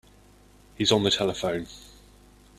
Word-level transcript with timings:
He's 0.73 0.91
on 0.91 1.03
the 1.03 1.11
telephone. 1.11 1.67